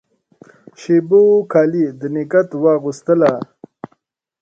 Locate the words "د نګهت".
1.99-2.49